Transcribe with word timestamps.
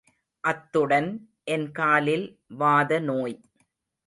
அத்துடன் 0.43 1.09
என் 1.43 1.71
காலில் 1.71 2.25
வாதநோய். 2.59 3.37